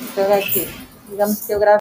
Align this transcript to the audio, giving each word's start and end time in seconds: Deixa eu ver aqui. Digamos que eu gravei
Deixa 0.00 0.20
eu 0.20 0.26
ver 0.26 0.32
aqui. 0.34 0.68
Digamos 1.08 1.40
que 1.46 1.52
eu 1.52 1.58
gravei 1.60 1.78